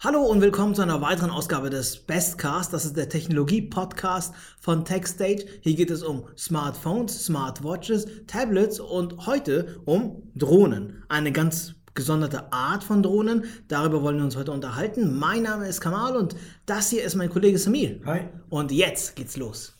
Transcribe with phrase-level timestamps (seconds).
[0.00, 2.72] Hallo und willkommen zu einer weiteren Ausgabe des Bestcast.
[2.72, 5.44] Das ist der Technologie-Podcast von TechStage.
[5.60, 11.02] Hier geht es um Smartphones, Smartwatches, Tablets und heute um Drohnen.
[11.08, 13.46] Eine ganz gesonderte Art von Drohnen.
[13.66, 15.18] Darüber wollen wir uns heute unterhalten.
[15.18, 17.98] Mein Name ist Kamal und das hier ist mein Kollege Samir.
[18.06, 18.20] Hi.
[18.50, 19.76] Und jetzt geht's los.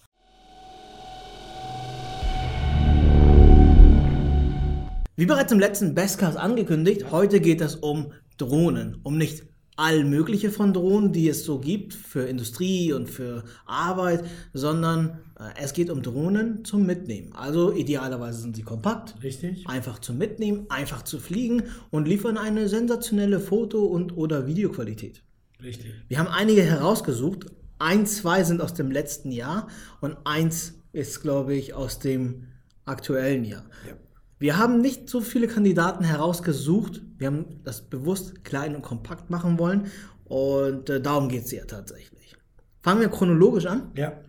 [5.14, 8.98] Wie bereits im letzten Bestcast angekündigt, heute geht es um Drohnen.
[9.05, 9.45] Um nicht
[9.79, 15.44] all mögliche von Drohnen, die es so gibt für Industrie und für Arbeit, sondern äh,
[15.62, 17.32] es geht um Drohnen zum Mitnehmen.
[17.32, 19.68] Also idealerweise sind sie kompakt, Richtig.
[19.68, 25.22] einfach zum Mitnehmen, einfach zu fliegen und liefern eine sensationelle Foto- und oder Videoqualität.
[25.62, 25.95] Richtig.
[26.08, 27.46] Wir haben einige herausgesucht.
[27.79, 29.68] Ein, zwei sind aus dem letzten Jahr
[30.00, 32.48] und eins ist, glaube ich, aus dem
[32.84, 33.64] aktuellen Jahr.
[33.86, 33.95] Ja.
[34.38, 37.02] Wir haben nicht so viele Kandidaten herausgesucht.
[37.16, 39.86] Wir haben das bewusst klein und kompakt machen wollen.
[40.24, 42.36] Und äh, darum geht es ja tatsächlich.
[42.83, 43.91] Fangen wir chronologisch an.
[43.97, 44.20] Ja.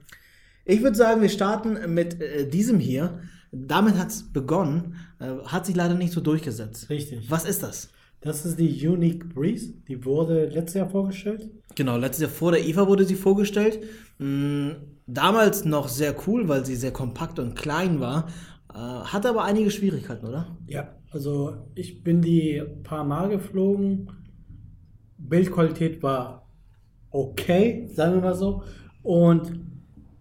[0.66, 3.20] Ich würde sagen, wir starten mit äh, diesem hier.
[3.52, 6.90] Damit hat es begonnen, äh, hat sich leider nicht so durchgesetzt.
[6.90, 7.30] Richtig.
[7.30, 7.90] Was ist das?
[8.22, 9.74] Das ist die Unique Breeze.
[9.88, 11.50] Die wurde letztes Jahr vorgestellt.
[11.76, 13.80] Genau, letztes Jahr vor der IFA wurde sie vorgestellt.
[14.18, 14.72] Mm,
[15.08, 18.28] damals noch sehr cool, weil sie sehr kompakt und klein war.
[18.74, 20.58] Äh, hatte aber einige Schwierigkeiten, oder?
[20.68, 20.96] Ja.
[21.12, 24.12] Also ich bin die paar Mal geflogen.
[25.18, 26.48] Bildqualität war
[27.10, 28.64] okay, sagen wir mal so.
[29.02, 29.60] Und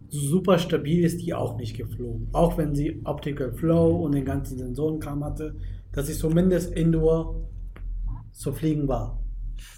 [0.08, 2.28] super stabil ist die auch nicht geflogen.
[2.32, 5.56] Auch wenn sie Optical Flow und den ganzen Sensorenkram hatte,
[5.92, 7.48] dass sie zumindest Indoor
[8.32, 9.17] zu fliegen war.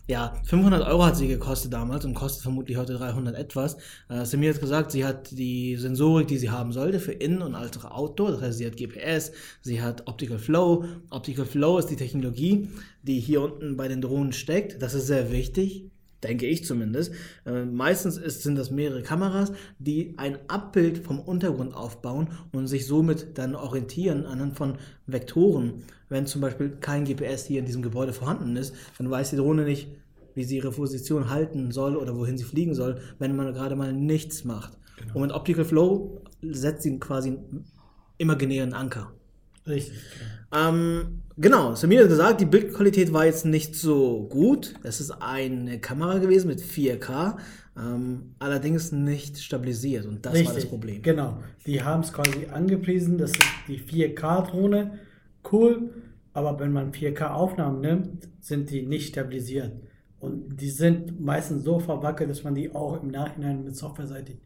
[0.07, 3.77] Ja, 500 Euro hat sie gekostet damals und kostet vermutlich heute 300 etwas.
[4.09, 7.55] Äh, Samir hat gesagt, sie hat die Sensorik, die sie haben sollte für Innen- und
[7.55, 8.33] als Outdoor.
[8.33, 10.85] Das heißt, sie hat GPS, sie hat Optical Flow.
[11.11, 12.69] Optical Flow ist die Technologie,
[13.03, 14.83] die hier unten bei den Drohnen steckt.
[14.83, 15.91] Das ist sehr wichtig.
[16.23, 17.13] Denke ich zumindest.
[17.47, 22.87] Äh, meistens ist, sind das mehrere Kameras, die ein Abbild vom Untergrund aufbauen und sich
[22.87, 24.77] somit dann orientieren anhand von
[25.07, 25.85] Vektoren.
[26.09, 29.65] Wenn zum Beispiel kein GPS hier in diesem Gebäude vorhanden ist, dann weiß die Drohne
[29.65, 29.89] nicht,
[30.35, 33.93] wie sie ihre Position halten soll oder wohin sie fliegen soll, wenn man gerade mal
[33.93, 34.77] nichts macht.
[35.15, 37.65] Und mit Optical Flow setzt sie quasi einen
[38.19, 39.13] imaginären Anker.
[39.67, 39.99] Richtig.
[40.53, 44.75] Ähm, genau, Samir hat gesagt, die Bildqualität war jetzt nicht so gut.
[44.83, 47.37] Es ist eine Kamera gewesen mit 4K,
[47.77, 51.03] ähm, allerdings nicht stabilisiert und das war das Problem.
[51.03, 51.39] Genau.
[51.67, 54.99] Die haben es quasi angepriesen, das ist die 4K-Drohne.
[55.51, 55.91] Cool,
[56.33, 59.73] aber wenn man 4K-Aufnahmen nimmt, sind die nicht stabilisiert.
[60.19, 64.37] Und die sind meistens so verwackelt, dass man die auch im Nachhinein mit softwareseitig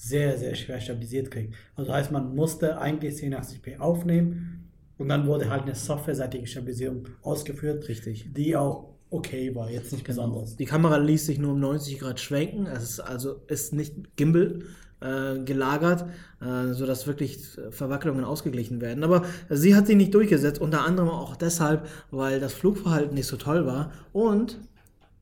[0.00, 1.54] sehr, sehr schwer stabilisiert kriegt.
[1.76, 7.86] Also heißt, man musste eigentlich 1080p aufnehmen und dann wurde halt eine softwareseitige Stabilisierung ausgeführt,
[7.86, 8.32] Richtig.
[8.32, 10.56] die auch okay war, jetzt nicht besonders.
[10.56, 14.60] Die Kamera ließ sich nur um 90 Grad schwenken, es ist also ist nicht Gimbal
[15.00, 16.06] äh, gelagert,
[16.40, 17.38] äh, sodass wirklich
[17.68, 19.04] Verwacklungen ausgeglichen werden.
[19.04, 23.36] Aber sie hat sich nicht durchgesetzt, unter anderem auch deshalb, weil das Flugverhalten nicht so
[23.36, 24.58] toll war und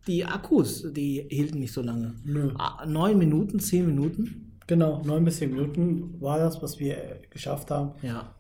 [0.07, 2.15] die Akkus, die hielten nicht so lange.
[2.25, 2.53] Nö.
[2.59, 4.48] Ah, Neun Minuten, zehn Minuten.
[4.69, 7.93] Genau, neun bis zehn Minuten war das, was wir äh, geschafft haben.
[8.03, 8.35] Ja.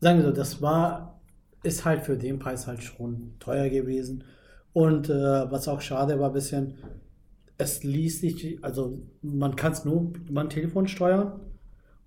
[0.00, 1.20] sagen wir so, das war,
[1.64, 4.24] ist halt für den Preis halt schon teuer gewesen.
[4.72, 5.12] Und äh,
[5.50, 6.78] was auch schade war, ein bisschen,
[7.58, 11.40] es ließ sich, also man kann es nur über ein Telefon steuern.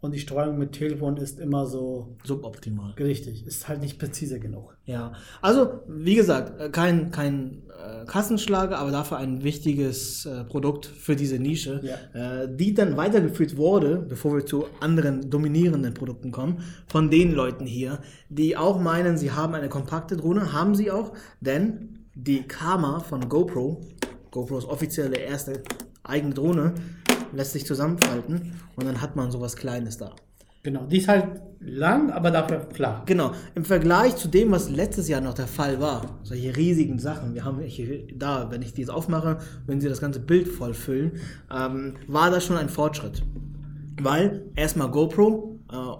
[0.05, 2.91] Und die Steuerung mit Telefon ist immer so Suboptimal.
[2.99, 4.77] richtig, ist halt nicht präzise genug.
[4.85, 10.85] Ja, also wie gesagt, äh, kein, kein äh, Kassenschlager, aber dafür ein wichtiges äh, Produkt
[10.85, 12.43] für diese Nische, Ja.
[12.43, 17.65] äh, die dann weitergeführt wurde, bevor wir zu anderen dominierenden Produkten kommen, von den Leuten
[17.65, 17.99] hier,
[18.29, 23.27] die auch meinen, sie haben eine kompakte Drohne, haben sie auch, denn die Kama von
[23.27, 23.81] GoPro,
[24.31, 25.63] GoPros offizielle erste
[26.03, 26.73] eigene Drohne,
[27.35, 30.15] lässt sich zusammenfalten und dann hat man sowas Kleines da.
[30.65, 33.05] Genau, die ist halt lang, aber dafür flach.
[33.05, 37.35] Genau, im Vergleich zu dem, was letztes Jahr noch der Fall war, solche riesigen Sachen,
[37.35, 39.37] wir haben hier da, wenn ich die jetzt aufmache,
[39.67, 41.19] wenn sie das ganze Bild voll füllen,
[41.55, 43.21] ähm, war das schon ein Fortschritt.
[44.01, 45.54] Weil erstmal GoPro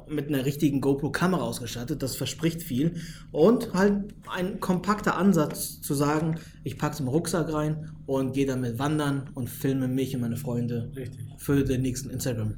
[0.08, 2.96] mit einer richtigen GoPro-Kamera ausgestattet, das verspricht viel.
[3.32, 8.46] Und halt ein kompakter Ansatz zu sagen, ich packe es im Rucksack rein und gehe
[8.46, 11.20] damit wandern und filme mich und meine Freunde Richtig.
[11.38, 12.56] für den nächsten Instagram.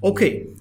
[0.00, 0.54] Okay,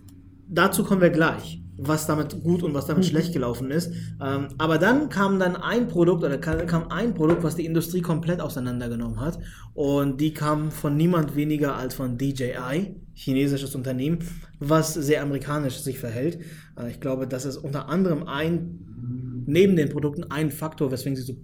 [0.48, 3.92] dazu kommen wir gleich, was damit gut und was damit schlecht gelaufen ist.
[4.22, 8.02] Ähm, aber dann kam dann ein Produkt oder kam, kam ein Produkt, was die Industrie
[8.02, 9.40] komplett auseinandergenommen hat.
[9.74, 14.20] Und die kam von niemand weniger als von DJI, chinesisches Unternehmen,
[14.60, 16.40] was sehr amerikanisch sich verhält.
[16.78, 21.22] Äh, ich glaube, das ist unter anderem ein, neben den Produkten ein Faktor, weswegen sie
[21.24, 21.36] so,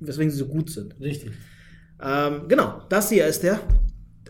[0.00, 0.94] weswegen sie so gut sind.
[1.00, 1.32] Richtig.
[2.02, 3.60] Ähm, genau, das hier ist der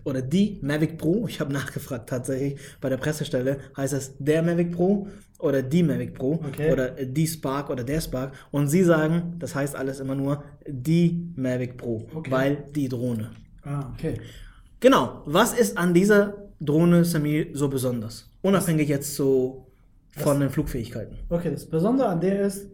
[0.04, 1.26] oder die Mavic Pro.
[1.28, 5.08] Ich habe nachgefragt tatsächlich bei der Pressestelle, heißt es der Mavic Pro
[5.38, 6.72] oder die Mavic Pro Okay.
[6.72, 8.32] oder die Spark oder der Spark.
[8.50, 12.30] Und sie sagen, das heißt alles immer nur die Mavic Pro, Okay.
[12.30, 13.30] weil die Drohne.
[13.62, 14.20] Ah, okay.
[14.80, 18.30] Genau, was ist an dieser Drohne Samir so besonders?
[18.42, 19.66] Unabhängig jetzt so
[20.10, 21.18] von den Flugfähigkeiten.
[21.28, 22.70] Okay, das Besondere an der ist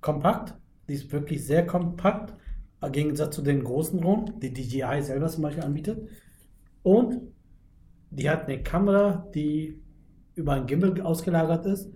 [0.00, 0.54] kompakt.
[0.88, 2.34] Die ist wirklich sehr kompakt.
[2.82, 6.08] Im Gegensatz zu den großen Drohnen, die DJI selber zum Beispiel anbietet.
[6.82, 7.20] Und
[8.10, 9.82] die hat eine Kamera, die
[10.34, 11.90] über ein Gimbal ausgelagert ist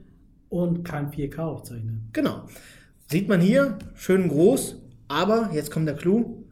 [0.49, 2.09] und kann 4K aufzeichnen.
[2.13, 2.47] Genau.
[3.07, 6.45] Sieht man hier, schön groß, aber jetzt kommt der Clou.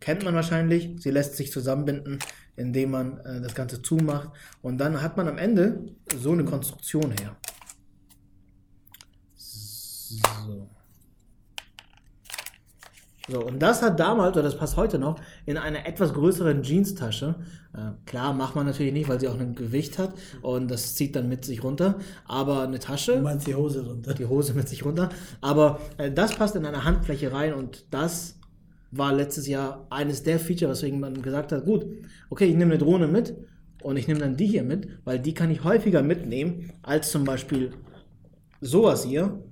[0.00, 0.90] Kennt man wahrscheinlich.
[0.98, 2.18] Sie lässt sich zusammenbinden,
[2.56, 4.30] indem man äh, das Ganze zumacht.
[4.62, 5.86] Und dann hat man am Ende
[6.16, 7.36] so eine Konstruktion her.
[9.36, 10.68] So.
[13.26, 17.36] So, und das hat damals, oder das passt heute noch, in einer etwas größeren Jeans-Tasche.
[17.72, 20.12] Äh, klar, macht man natürlich nicht, weil sie auch ein Gewicht hat
[20.42, 21.98] und das zieht dann mit sich runter.
[22.26, 24.12] Aber eine Tasche Du meinst die Hose runter?
[24.12, 25.08] die Hose mit sich runter.
[25.40, 28.36] Aber äh, das passt in eine Handfläche rein und das
[28.96, 31.86] war letztes Jahr eines der Feature, weswegen man gesagt hat, gut,
[32.30, 33.34] okay, ich nehme eine Drohne mit
[33.82, 37.24] und ich nehme dann die hier mit, weil die kann ich häufiger mitnehmen als zum
[37.24, 37.72] Beispiel
[38.60, 39.42] sowas hier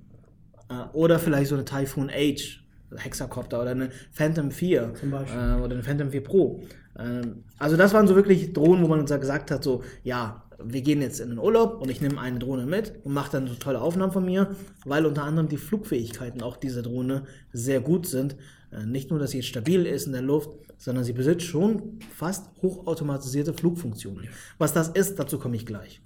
[0.69, 2.62] äh, oder vielleicht so eine Typhoon H,
[2.97, 5.39] Hexacopter oder eine Phantom 4 Zum Beispiel.
[5.39, 6.63] äh, oder eine Phantom 4 Pro.
[6.99, 10.83] Ähm, also das waren so wirklich Drohnen, wo man uns gesagt hat, so, ja, wir
[10.83, 13.55] gehen jetzt in den Urlaub und ich nehme eine Drohne mit und mache dann so
[13.55, 14.55] tolle Aufnahmen von mir,
[14.85, 18.37] weil unter anderem die Flugfähigkeiten auch dieser Drohne sehr gut sind.
[18.71, 21.99] Äh, Nicht nur, dass sie jetzt stabil ist in der Luft, sondern sie besitzt schon
[22.15, 24.29] fast hochautomatisierte Flugfunktionen.
[24.59, 26.01] Was das ist, dazu komme ich gleich.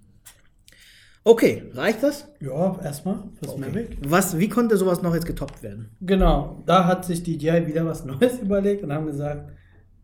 [1.26, 2.28] Okay, reicht das?
[2.38, 3.98] Ja, erstmal fürs Mavic.
[4.08, 5.90] Was, wie konnte sowas noch jetzt getoppt werden?
[6.00, 9.50] Genau, da hat sich DJI wieder was Neues überlegt und haben gesagt,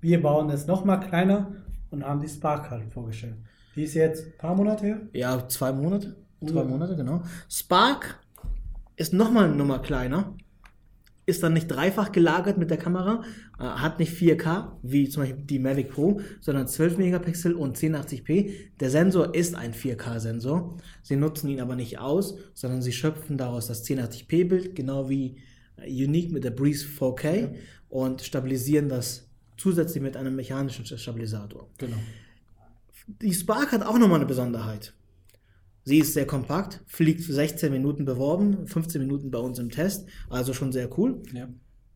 [0.00, 1.52] wir bauen es noch mal kleiner
[1.92, 3.36] und haben die Spark halt vorgestellt.
[3.76, 5.00] Die ist jetzt ein paar Monate her.
[5.12, 6.16] Ja, zwei Monate.
[6.44, 6.64] Zwei.
[6.64, 7.22] Monate, genau.
[7.48, 8.18] Spark
[8.96, 10.34] ist nochmal eine Nummer kleiner.
[11.24, 13.22] Ist dann nicht dreifach gelagert mit der Kamera,
[13.58, 18.50] äh, hat nicht 4K, wie zum Beispiel die Mavic Pro, sondern 12 Megapixel und 1080p.
[18.80, 20.78] Der Sensor ist ein 4K-Sensor.
[21.02, 25.36] Sie nutzen ihn aber nicht aus, sondern sie schöpfen daraus das 1080p-Bild, genau wie
[25.76, 27.54] äh, Unique mit der Breeze 4K
[27.88, 31.68] und stabilisieren das zusätzlich mit einem mechanischen Stabilisator.
[31.78, 31.98] Genau.
[33.20, 34.92] Die Spark hat auch nochmal eine Besonderheit.
[35.84, 40.06] Sie ist sehr kompakt, fliegt für 16 Minuten beworben, 15 Minuten bei uns im Test,
[40.31, 41.23] also schon sehr cool.
[41.32, 41.49] Ja.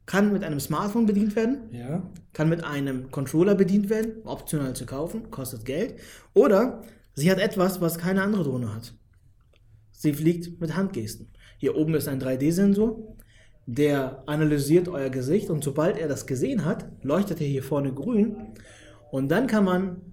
[0.07, 2.03] Kann mit einem Smartphone bedient werden, Ja.
[2.33, 5.97] kann mit einem Controller bedient werden, optional zu kaufen, kostet Geld.
[6.35, 6.83] Oder
[7.15, 8.95] sie hat etwas, was keine andere Drohne hat.
[9.93, 11.29] Sie fliegt mit Handgesten.
[11.59, 13.17] Hier oben ist ein 3D-Sensor,
[13.67, 18.37] der analysiert euer Gesicht und sobald er das gesehen hat, leuchtet er hier vorne grün
[19.11, 20.13] und dann kann man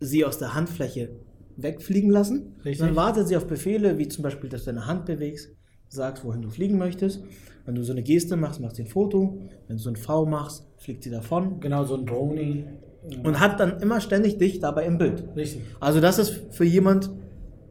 [0.00, 1.10] sie aus der Handfläche
[1.56, 2.56] wegfliegen lassen.
[2.64, 2.86] Richtig.
[2.86, 5.50] Dann wartet sie auf Befehle, wie zum Beispiel, dass du deine Hand bewegst,
[5.88, 7.22] sagst, wohin du fliegen möchtest.
[7.64, 9.38] Wenn du so eine Geste machst, machst du ein Foto.
[9.68, 12.64] Wenn du so ein V machst, fliegt sie davon Genau, so ein Droni.
[13.22, 15.24] und hat dann immer ständig dich dabei im Bild.
[15.36, 15.62] Richtig.
[15.80, 17.10] Also das ist für jemand,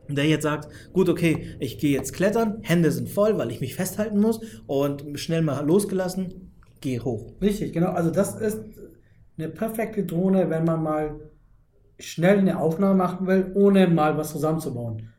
[0.07, 3.75] der jetzt sagt, gut, okay, ich gehe jetzt klettern, Hände sind voll, weil ich mich
[3.75, 6.51] festhalten muss und schnell mal losgelassen,
[6.81, 7.31] geh hoch.
[7.41, 7.91] Richtig, genau.
[7.91, 8.61] Also das ist
[9.37, 11.30] eine perfekte Drohne, wenn man mal
[12.01, 15.09] schnell eine Aufnahme machen will, ohne mal was zusammenzubauen.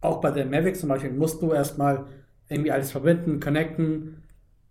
[0.00, 2.06] Auch bei der Mavic zum Beispiel musst du erstmal
[2.48, 4.22] irgendwie alles verbinden, connecten,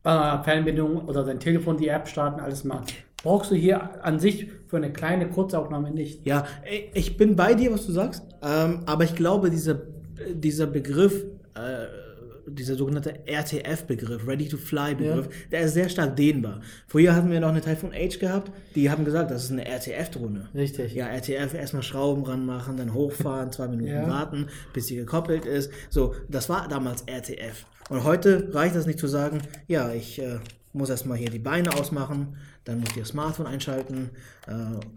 [0.03, 2.85] äh, Fernbedienung oder dein Telefon, die App starten, alles machen.
[3.23, 6.25] Brauchst du hier an sich für eine kleine Kurzaufnahme nicht.
[6.25, 6.45] Ja,
[6.93, 9.81] ich bin bei dir, was du sagst, ähm, aber ich glaube, dieser,
[10.31, 12.04] dieser Begriff, äh,
[12.47, 16.61] dieser sogenannte RTF-Begriff, Ready-to-Fly-Begriff, der ist sehr stark dehnbar.
[16.87, 20.49] Vorher hatten wir noch eine Typhoon H gehabt, die haben gesagt, das ist eine RTF-Drohne.
[20.53, 20.93] Richtig.
[20.93, 24.07] Ja, RTF erstmal Schrauben ranmachen, dann hochfahren, zwei Minuten Ja.
[24.07, 25.71] warten, bis sie gekoppelt ist.
[25.89, 27.65] So, das war damals RTF.
[27.89, 30.39] Und heute reicht das nicht zu sagen, ja, ich äh,
[30.75, 34.11] muss erstmal hier die Beine ausmachen, dann muss ich das Smartphone einschalten,
[34.47, 34.53] äh,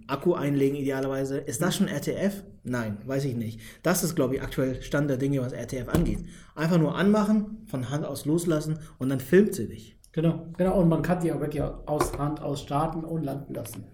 [0.07, 1.39] Akku einlegen idealerweise.
[1.39, 2.43] Ist das schon RTF?
[2.65, 3.61] Nein, weiß ich nicht.
[3.83, 6.21] Das ist, glaube ich, aktuell Stand der Dinge, was RTF angeht.
[6.55, 9.99] Einfach nur anmachen, von Hand aus loslassen und dann filmt sie dich.
[10.13, 10.81] Genau, genau.
[10.81, 13.85] Und man kann die auch wirklich aus Hand aus starten und landen lassen.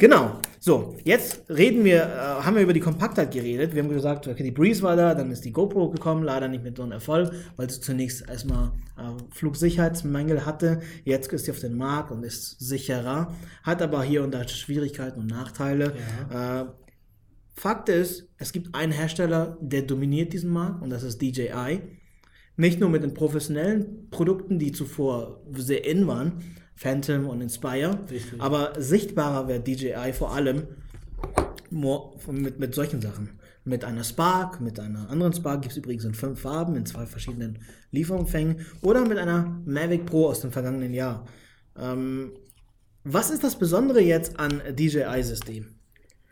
[0.00, 0.40] Genau.
[0.60, 3.74] So, jetzt reden wir, äh, haben wir über die Kompaktheit geredet.
[3.74, 6.64] Wir haben gesagt, okay, die Breeze war da, dann ist die GoPro gekommen, leider nicht
[6.64, 10.80] mit so einem Erfolg, weil sie zunächst erstmal äh, Flugsicherheitsmängel hatte.
[11.04, 15.20] Jetzt ist sie auf den Markt und ist sicherer, hat aber hier und da Schwierigkeiten
[15.20, 15.92] und Nachteile.
[16.32, 16.64] Äh,
[17.52, 21.82] Fakt ist, es gibt einen Hersteller, der dominiert diesen Markt und das ist DJI.
[22.56, 26.42] Nicht nur mit den professionellen Produkten, die zuvor sehr in waren.
[26.80, 27.98] Phantom und Inspire.
[28.10, 28.40] Richtig.
[28.40, 30.66] Aber sichtbarer wird DJI vor allem
[31.70, 33.38] mit, mit solchen Sachen.
[33.64, 37.04] Mit einer Spark, mit einer anderen Spark gibt es übrigens in fünf Farben, in zwei
[37.04, 37.58] verschiedenen
[37.90, 38.64] Lieferumfängen.
[38.80, 41.26] Oder mit einer Mavic Pro aus dem vergangenen Jahr.
[41.78, 42.32] Ähm,
[43.04, 45.66] was ist das Besondere jetzt an DJI-System?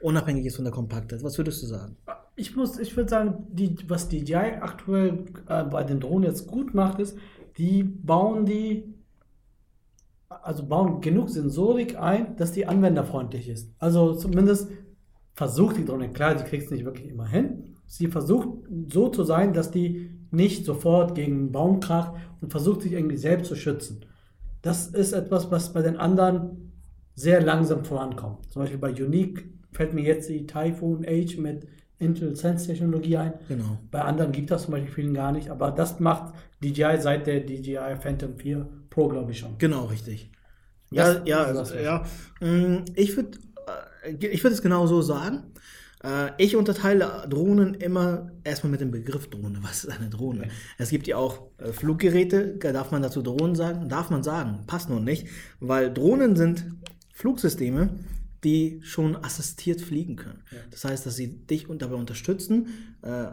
[0.01, 1.23] Unabhängig jetzt von der Kompaktheit.
[1.23, 1.99] Was würdest du sagen?
[2.37, 6.73] Ich muss, ich würde sagen, die, was DJI aktuell äh, bei den Drohnen jetzt gut
[6.73, 7.19] macht, ist,
[7.59, 8.95] die bauen die,
[10.43, 13.71] also bauen genug Sensorik ein, dass die anwenderfreundlich ist.
[13.79, 14.71] Also zumindest
[15.35, 17.77] versucht die Drohne, klar, sie kriegt es nicht wirklich immer hin.
[17.87, 18.49] Sie versucht
[18.93, 23.17] so zu sein, dass die nicht sofort gegen einen Baum kracht und versucht sich irgendwie
[23.17, 24.05] selbst zu schützen.
[24.63, 26.73] Das ist etwas, was bei den anderen
[27.15, 28.51] sehr langsam vorankommt.
[28.53, 31.67] Zum Beispiel bei Unique fällt mir jetzt die Typhoon H mit
[31.99, 33.35] Intel Sense Technologie ein.
[33.49, 33.79] Genau.
[33.91, 37.41] Bei anderen gibt das zum Beispiel vielen gar nicht, aber das macht DJI seit der
[37.41, 39.57] DJI Phantom 4 Pro, glaube ich schon.
[39.59, 40.29] Genau, richtig.
[40.91, 42.05] Ja, Das- ja, das- ja.
[42.41, 43.39] Mm, Ich würde
[44.21, 45.53] ich würd es genau so sagen.
[46.03, 49.59] Äh, Ich unterteile Drohnen immer erstmal mit dem Begriff Drohne.
[49.63, 50.49] Was ist eine Drohne?
[50.79, 53.89] Es gibt ja auch äh, Fluggeräte, da darf man dazu Drohnen sagen?
[53.89, 55.29] Darf man sagen, passt nur nicht,
[55.61, 56.65] weil Drohnen sind
[57.15, 57.91] Flugsysteme,
[58.45, 60.43] die schon assistiert fliegen können.
[60.71, 62.69] Das heißt, dass sie dich dabei unterstützen,
[63.03, 63.27] äh,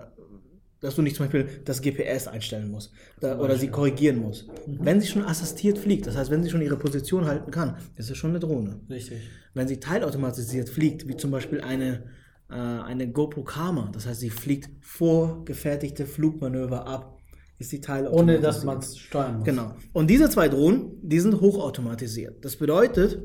[0.82, 4.48] dass du nicht zum Beispiel das GPS einstellen musst da, oder sie korrigieren musst.
[4.68, 8.10] Wenn sie schon assistiert fliegt, das heißt, wenn sie schon ihre Position halten kann, ist
[8.10, 8.80] es schon eine Drohne.
[8.90, 9.22] Richtig.
[9.54, 12.04] Wenn sie teilautomatisiert fliegt, wie zum Beispiel eine,
[12.50, 17.20] äh, eine GoPro Karma, das heißt, sie fliegt vorgefertigte Flugmanöver ab,
[17.58, 18.38] ist sie teilautomatisiert.
[18.38, 19.46] Ohne dass man es steuern muss.
[19.46, 19.76] Genau.
[19.94, 22.44] Und diese zwei Drohnen, die sind hochautomatisiert.
[22.44, 23.22] Das bedeutet,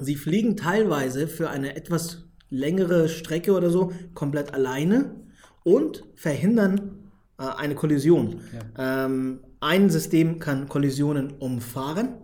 [0.00, 5.27] sie fliegen teilweise für eine etwas längere Strecke oder so komplett alleine
[5.64, 8.40] und verhindern äh, eine Kollision.
[8.76, 12.14] Ähm, ein System kann Kollisionen umfahren,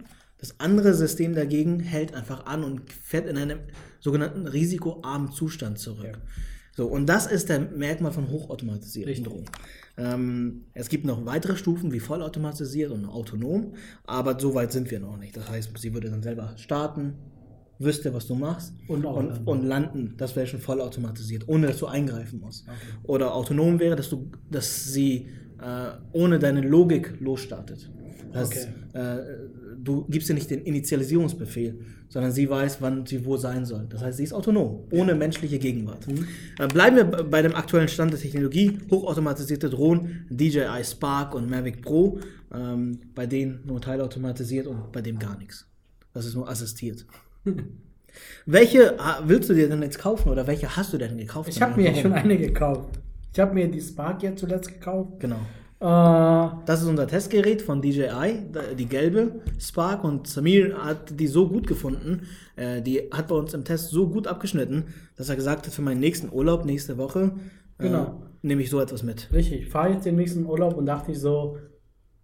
[0.44, 3.60] das andere System dagegen hält einfach an und fährt in einem
[3.98, 6.18] sogenannten risikoarmen Zustand zurück.
[6.76, 8.26] So, und das ist der Merkmal von.
[9.24, 9.46] Drohnen.
[9.96, 13.72] Ähm, es gibt noch weitere Stufen wie vollautomatisiert und autonom,
[14.04, 15.34] aber so weit sind wir noch nicht.
[15.34, 17.14] Das heißt, sie würde dann selber starten,
[17.78, 19.44] wüsste, was du machst Und und, landen.
[19.44, 20.14] und landen.
[20.16, 22.66] Das wäre schon vollautomatisiert, ohne dass du eingreifen musst.
[23.02, 25.28] Oder autonom wäre, dass du, dass sie
[25.60, 27.90] äh, ohne deine Logik losstartet.
[28.32, 29.16] Das heißt, äh,
[29.78, 31.78] du gibst ihr nicht den Initialisierungsbefehl,
[32.08, 33.86] sondern sie weiß, wann sie wo sein soll.
[33.88, 36.06] Das heißt, sie ist autonom, ohne menschliche Gegenwart.
[36.58, 38.78] Äh, bleiben wir bei dem aktuellen Stand der Technologie.
[38.90, 42.18] Hochautomatisierte Drohnen, DJI Spark und Mavic Pro,
[42.52, 45.66] ähm, bei denen nur teilautomatisiert und bei dem gar nichts.
[46.12, 47.06] Das ist nur assistiert.
[48.46, 51.48] welche ah, willst du dir denn jetzt kaufen oder welche hast du denn gekauft?
[51.48, 52.02] Ich habe mir Warum?
[52.02, 53.00] schon eine gekauft.
[53.32, 55.18] Ich habe mir die Spark jetzt zuletzt gekauft.
[55.20, 55.36] Genau.
[55.80, 58.42] Äh, Das ist unser Testgerät von DJI,
[58.78, 62.22] die gelbe Spark und Samir hat die so gut gefunden,
[62.56, 64.84] äh, die hat bei uns im Test so gut abgeschnitten,
[65.16, 67.32] dass er gesagt hat, für meinen nächsten Urlaub nächste Woche
[67.78, 68.22] äh, Genau.
[68.42, 69.28] nehme ich so etwas mit.
[69.32, 71.58] richtig, ich fahre jetzt den nächsten Urlaub und dachte ich so,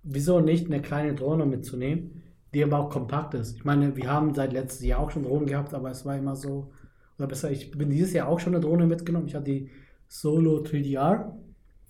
[0.04, 2.19] wieso nicht eine kleine Drohne mitzunehmen,
[2.54, 3.56] die aber auch kompakt ist.
[3.56, 6.36] Ich meine, wir haben seit letztes Jahr auch schon Drohnen gehabt, aber es war immer
[6.36, 6.72] so,
[7.18, 9.26] oder besser, ich bin dieses Jahr auch schon eine Drohne mitgenommen.
[9.26, 9.70] Ich hatte die
[10.08, 11.32] Solo 3DR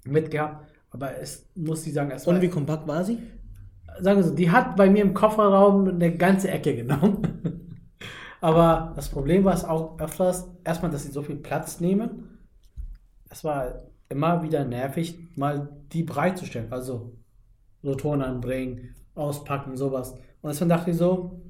[0.05, 3.19] mitgehabt, aber es muss ich sagen, es war Und wie kompakt war sie?
[3.99, 7.77] sagen wir so, die hat bei mir im Kofferraum eine ganze Ecke genommen.
[8.41, 12.39] Aber das Problem war es auch öfters, erstmal, dass sie so viel Platz nehmen.
[13.29, 16.73] Es war immer wieder nervig, mal die bereitzustellen.
[16.73, 17.17] Also
[17.85, 20.15] Rotoren anbringen, auspacken, sowas.
[20.43, 21.41] Und deswegen dachte ich so,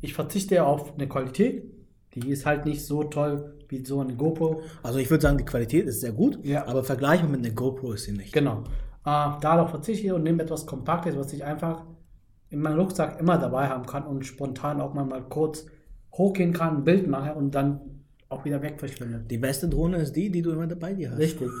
[0.00, 1.64] ich verzichte auf eine Qualität.
[2.14, 4.62] Die ist halt nicht so toll wie so eine GoPro.
[4.82, 6.66] Also ich würde sagen, die Qualität ist sehr gut, Ja.
[6.66, 8.32] aber vergleichbar mit einer GoPro ist sie nicht.
[8.32, 8.60] Genau.
[9.04, 11.84] Äh, darauf verzichte ich und nehme etwas Kompaktes, was ich einfach
[12.50, 15.66] in meinem Rucksack immer dabei haben kann und spontan auch mal, mal kurz
[16.14, 17.80] hochgehen kann, ein Bild mache und dann
[18.28, 19.30] auch wieder weg verschwindet.
[19.30, 21.18] Die beste Drohne ist die, die du immer bei dir hast.
[21.18, 21.48] Richtig.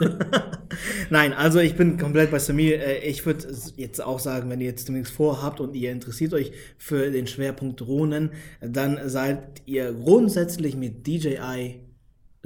[1.10, 2.80] Nein, also ich bin komplett bei Samir.
[2.80, 3.46] Äh, Ich würde
[3.76, 7.80] jetzt auch sagen, wenn ihr jetzt demnächst vorhabt und ihr interessiert euch für den Schwerpunkt
[7.80, 11.80] Drohnen, dann seid ihr grundsätzlich mit DJI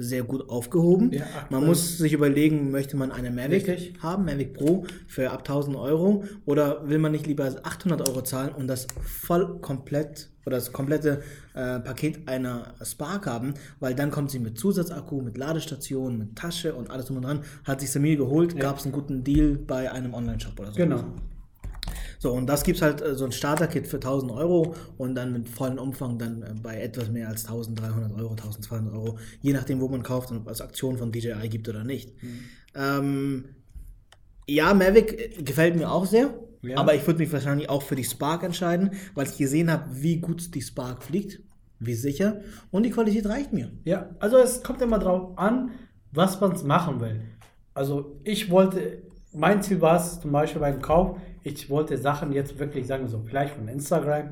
[0.01, 1.11] sehr gut aufgehoben.
[1.11, 3.93] Ja, man muss sich überlegen, möchte man eine Mavic Richtig.
[4.01, 8.53] haben, Mavic Pro für ab 1000 Euro oder will man nicht lieber 800 Euro zahlen
[8.53, 11.21] und das voll komplett oder das komplette
[11.53, 16.73] äh, Paket einer Spark haben, weil dann kommt sie mit Zusatzakku, mit Ladestation, mit Tasche
[16.73, 17.41] und alles drum und dran.
[17.63, 20.77] Hat sich Samir geholt, gab es einen guten Deal bei einem Online-Shop oder so.
[20.77, 21.03] genau.
[22.21, 25.49] So, und das gibt's halt äh, so ein Starter-Kit für 1000 Euro und dann mit
[25.49, 29.87] vollen Umfang dann äh, bei etwas mehr als 1300 Euro, 1200 Euro, je nachdem, wo
[29.87, 32.13] man kauft und ob es Aktion von DJI gibt oder nicht.
[32.75, 33.45] Ähm,
[34.47, 36.31] ja, Mavic äh, gefällt mir auch sehr.
[36.61, 36.77] Ja.
[36.77, 40.17] Aber ich würde mich wahrscheinlich auch für die Spark entscheiden, weil ich gesehen habe, wie
[40.17, 41.39] gut die Spark fliegt,
[41.79, 43.71] wie sicher und die Qualität reicht mir.
[43.83, 45.71] Ja, also es kommt immer drauf an,
[46.11, 47.21] was man machen will.
[47.73, 49.01] Also ich wollte,
[49.33, 53.09] mein Ziel war es zum Beispiel beim Kauf, ich wollte Sachen jetzt wirklich, sagen wir
[53.09, 54.31] so, vielleicht von Instagram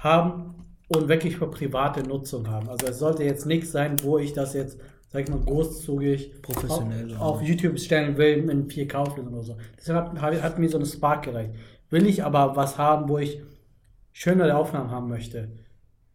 [0.00, 0.54] haben
[0.88, 2.68] und wirklich für private Nutzung haben.
[2.68, 4.78] Also es sollte jetzt nichts sein, wo ich das jetzt,
[5.08, 9.56] sag ich mal, großzügig Professionell, auf, auf YouTube stellen will in 4K auflösung oder so.
[9.78, 11.52] Deshalb hat, hat mir so eine Spark gereicht.
[11.90, 13.40] Will ich aber was haben, wo ich
[14.12, 15.48] schönere Aufnahmen haben möchte,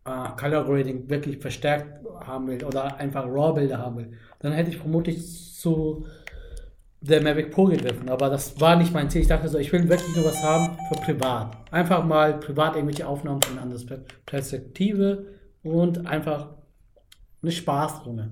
[0.05, 4.77] äh, Color Grading wirklich verstärkt haben will oder einfach RAW-Bilder haben will, dann hätte ich
[4.77, 6.05] vermutlich zu
[7.01, 8.09] der Mavic Pro gegriffen.
[8.09, 9.21] Aber das war nicht mein Ziel.
[9.21, 11.57] Ich dachte so, ich will wirklich nur was haben für privat.
[11.71, 15.25] Einfach mal privat irgendwelche Aufnahmen von einer anderen Perspektive
[15.63, 16.49] und einfach
[17.41, 18.31] eine Spaßrunde.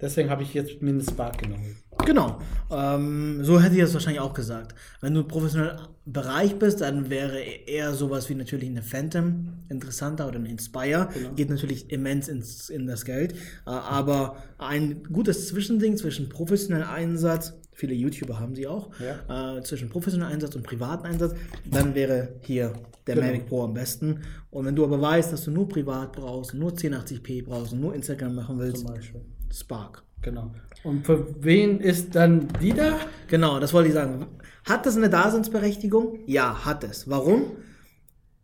[0.00, 1.76] Deswegen habe ich jetzt mir eine Spark genommen.
[2.06, 2.40] Genau.
[2.70, 4.74] Ähm, so hätte ich es wahrscheinlich auch gesagt.
[5.00, 10.26] Wenn du im professionellen Bereich bist, dann wäre eher sowas wie natürlich eine Phantom interessanter
[10.28, 11.08] oder eine Inspire.
[11.12, 11.32] Genau.
[11.34, 13.32] Geht natürlich immens ins, in das Geld.
[13.32, 13.36] Äh,
[13.70, 20.32] aber ein gutes Zwischending zwischen professionellem Einsatz, viele YouTuber haben sie auch, äh, zwischen professionellem
[20.34, 21.34] Einsatz und privaten Einsatz,
[21.70, 22.72] dann wäre hier
[23.06, 23.26] der Genau.
[23.26, 24.20] Mavic Pro am besten.
[24.50, 27.94] Und wenn du aber weißt, dass du nur privat brauchst, nur 1080p brauchst und nur
[27.94, 29.20] Instagram machen willst, Zum Beispiel.
[29.52, 30.02] Spark.
[30.22, 30.50] Genau.
[30.84, 32.98] Und für wen ist dann die da?
[33.28, 34.26] Genau, das wollte ich sagen.
[34.64, 36.18] Hat das eine Daseinsberechtigung?
[36.26, 37.08] Ja, hat es.
[37.08, 37.52] Warum?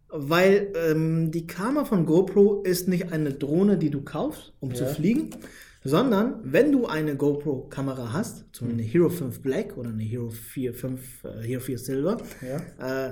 [0.09, 4.85] Weil ähm, die Kamera von GoPro ist nicht eine Drohne, die du kaufst, um zu
[4.85, 4.91] Ja.
[4.91, 5.31] fliegen,
[5.83, 10.31] sondern wenn du eine GoPro-Kamera hast, zum Beispiel eine Hero 5 Black oder eine Hero
[10.31, 12.17] 4, 5, äh, Hero 4 Silver,
[12.79, 13.11] äh,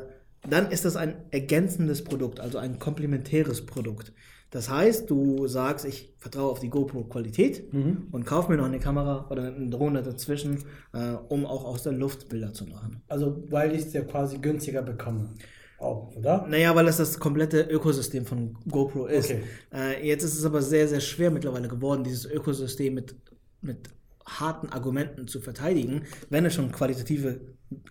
[0.49, 4.13] dann ist das ein ergänzendes Produkt, also ein komplementäres Produkt.
[4.53, 7.73] Das heißt, du sagst, ich vertraue auf die GoPro-Qualität
[8.13, 10.59] und kaufe mir noch eine Kamera oder eine Drohne dazwischen,
[10.93, 13.03] äh, um auch aus der Luft Bilder zu machen.
[13.09, 15.31] Also, weil ich es ja quasi günstiger bekomme.
[15.79, 16.47] Auch, oder?
[16.47, 19.31] Naja, weil es das komplette Ökosystem von GoPro ist.
[19.31, 19.43] Okay.
[19.73, 23.17] Äh, jetzt ist es aber sehr, sehr schwer mittlerweile geworden, dieses Ökosystem mit,
[23.63, 23.89] mit
[24.27, 27.41] harten Argumenten zu verteidigen, wenn es schon qualitative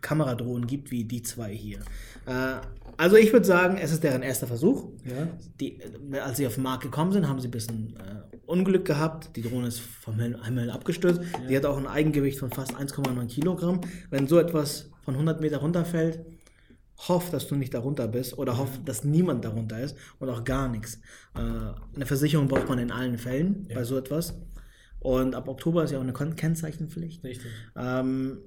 [0.02, 1.80] Kameradrohnen gibt, wie die zwei hier.
[2.28, 2.62] Äh,
[2.98, 4.90] also ich würde sagen, es ist deren erster Versuch.
[5.06, 5.28] Ja.
[5.60, 8.86] Die, äh, als sie auf den Markt gekommen sind, haben sie ein bisschen äh, Unglück
[8.86, 9.36] gehabt.
[9.36, 11.22] Die Drohne ist vom Himmel abgestürzt.
[11.50, 13.82] Die hat auch ein Eigengewicht von fast 1,9 Kilogramm.
[14.10, 16.26] Wenn so etwas von 100 Meter runterfällt,
[17.08, 20.68] hoff, dass du nicht darunter bist oder hoff, dass niemand darunter ist und auch gar
[20.70, 21.00] nichts.
[21.36, 24.36] Äh, eine Versicherung braucht man in allen Fällen bei so etwas.
[25.00, 27.24] Und ab Oktober ist ja auch eine Kennzeichenpflicht.
[27.24, 27.52] Richtig.
[27.76, 28.38] Ähm,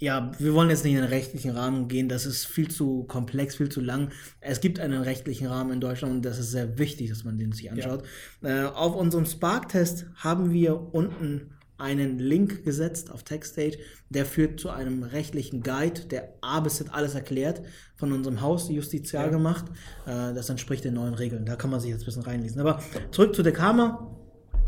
[0.00, 3.56] ja, wir wollen jetzt nicht in den rechtlichen Rahmen gehen, das ist viel zu komplex,
[3.56, 4.10] viel zu lang.
[4.40, 7.52] Es gibt einen rechtlichen Rahmen in Deutschland und das ist sehr wichtig, dass man den
[7.52, 8.02] sich anschaut.
[8.42, 14.70] Äh, auf unserem Spark-Test haben wir unten einen Link gesetzt auf TechStage, der führt zu
[14.70, 17.62] einem rechtlichen Guide, der A bis Z alles erklärt,
[17.96, 19.66] von unserem Haus justizial gemacht.
[20.06, 21.44] Äh, das entspricht den neuen Regeln.
[21.44, 22.60] Da kann man sich jetzt ein bisschen reinlesen.
[22.60, 24.19] Aber zurück zu der Kamera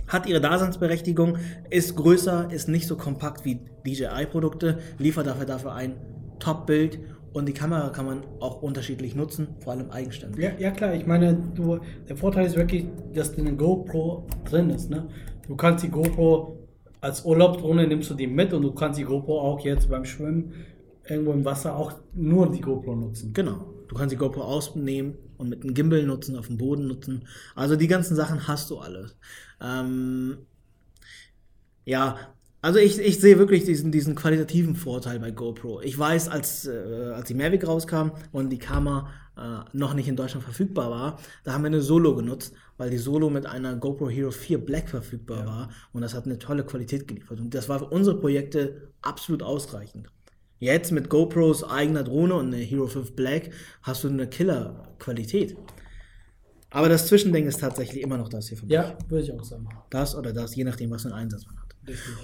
[0.08, 1.38] hat ihre Daseinsberechtigung,
[1.70, 5.96] ist größer, ist nicht so kompakt wie DJI-Produkte, liefert dafür dafür ein
[6.38, 6.98] Top-Bild
[7.32, 10.44] und die Kamera kann man auch unterschiedlich nutzen, vor allem eigenständig.
[10.44, 14.90] Ja, ja klar, ich meine, du, der Vorteil ist wirklich, dass eine GoPro drin ist.
[14.90, 15.08] Ne?
[15.46, 16.58] Du kannst die GoPro
[17.02, 20.52] als Urlaubsdrohne nimmst du die mit und du kannst die GoPro auch jetzt beim Schwimmen
[21.08, 23.32] irgendwo im Wasser auch nur die GoPro nutzen.
[23.32, 23.71] Genau.
[23.92, 27.28] Du kannst die GoPro ausnehmen und mit einem Gimbal nutzen, auf dem Boden nutzen.
[27.54, 29.18] Also die ganzen Sachen hast du alles.
[29.60, 30.38] Ähm,
[31.84, 32.16] ja,
[32.62, 35.82] also ich, ich sehe wirklich diesen, diesen qualitativen Vorteil bei GoPro.
[35.82, 40.16] Ich weiß, als, äh, als die Mavic rauskam und die Kamera äh, noch nicht in
[40.16, 44.08] Deutschland verfügbar war, da haben wir eine Solo genutzt, weil die Solo mit einer GoPro
[44.08, 47.40] Hero 4 Black verfügbar war und das hat eine tolle Qualität geliefert.
[47.40, 50.08] Und das war für unsere Projekte absolut ausreichend.
[50.62, 53.50] Jetzt mit GoPros eigener Drohne und eine Hero 5 Black
[53.82, 55.56] hast du eine Killer-Qualität.
[56.70, 58.72] Aber das Zwischending ist tatsächlich immer noch das hier für mich.
[58.72, 59.68] Ja, würde ich auch sagen.
[59.90, 61.74] Das oder das, je nachdem, was für einen Einsatz man hat.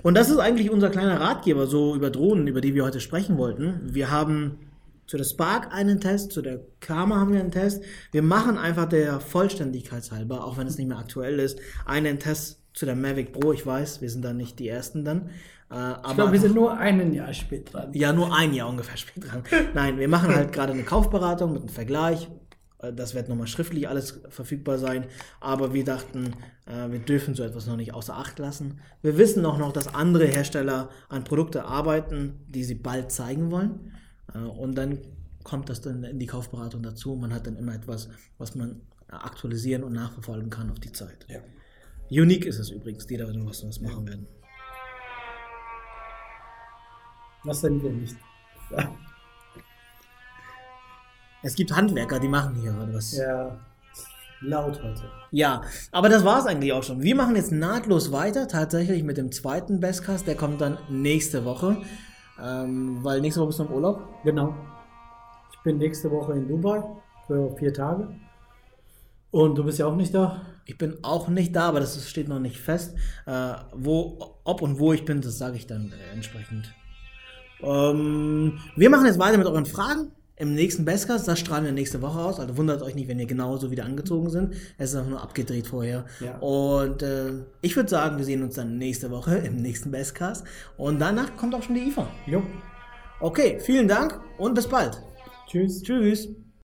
[0.04, 3.38] Und das ist eigentlich unser kleiner Ratgeber so über Drohnen, über die wir heute sprechen
[3.38, 3.80] wollten.
[3.92, 4.60] Wir haben
[5.08, 7.82] zu der Spark einen Test, zu der Kama haben wir einen Test.
[8.12, 12.62] Wir machen einfach der Vollständigkeit halber, auch wenn es nicht mehr aktuell ist, einen Test
[12.72, 13.52] zu der Mavic Pro.
[13.52, 15.30] Ich weiß, wir sind da nicht die Ersten dann.
[15.70, 17.92] Äh, aber Ich glaube, wir sind nur ein Jahr spät dran.
[17.92, 19.42] ja, nur ein Jahr ungefähr spät dran.
[19.74, 22.28] Nein, wir machen halt gerade eine Kaufberatung mit einem Vergleich.
[22.78, 25.06] Äh, Das wird nochmal schriftlich alles verfügbar sein.
[25.40, 26.32] Aber wir dachten,
[26.66, 28.80] äh, wir dürfen so etwas noch nicht außer Acht lassen.
[29.02, 33.92] Wir wissen auch noch, dass andere Hersteller an Produkte arbeiten, die sie bald zeigen wollen.
[34.34, 34.98] Äh, Und dann
[35.44, 37.14] kommt das dann in die Kaufberatung dazu.
[37.14, 41.26] Man hat dann immer etwas, was man aktualisieren und nachverfolgen kann auf die Zeit.
[41.28, 41.40] Ja.
[42.22, 44.26] Unique ist es übrigens, die da was, was machen werden.
[47.44, 48.16] Was denn wir nicht?
[51.42, 53.16] Es gibt Handwerker, die machen hier gerade was.
[53.16, 53.56] Ja,
[54.40, 55.02] laut heute.
[55.30, 57.00] Ja, aber das war es eigentlich auch schon.
[57.02, 60.26] Wir machen jetzt nahtlos weiter, tatsächlich mit dem zweiten Bestcast.
[60.26, 61.76] Der kommt dann nächste Woche,
[62.42, 64.02] ähm, weil nächste Woche bist du im Urlaub.
[64.24, 64.54] Genau.
[65.52, 66.82] Ich bin nächste Woche in Dubai
[67.26, 68.08] für vier Tage.
[69.30, 70.42] Und du bist ja auch nicht da?
[70.64, 72.96] Ich bin auch nicht da, aber das steht noch nicht fest.
[73.26, 76.74] Äh, wo, ob und wo ich bin, das sage ich dann äh, entsprechend.
[77.62, 81.26] Ähm, wir machen jetzt weiter mit euren Fragen im nächsten Bestcast.
[81.26, 82.40] Das strahlen wir nächste Woche aus.
[82.40, 84.54] Also wundert euch nicht, wenn ihr genauso wieder angezogen sind.
[84.78, 86.04] Es ist einfach nur abgedreht vorher.
[86.20, 86.38] Ja.
[86.38, 90.44] Und äh, ich würde sagen, wir sehen uns dann nächste Woche im nächsten Bestcast.
[90.76, 92.08] Und danach kommt auch schon die IFA.
[92.26, 92.42] Jo.
[93.20, 95.02] Okay, vielen Dank und bis bald.
[95.48, 95.82] Tschüss.
[95.82, 96.28] Tschüss.